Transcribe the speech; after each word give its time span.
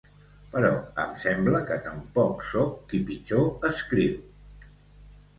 Però 0.53 0.69
em 1.01 1.09
sembla 1.23 1.59
que 1.67 1.75
tampoc 1.87 2.41
soc 2.51 2.79
qui 2.93 3.01
pitjor 3.09 3.67
escriu 3.69 4.17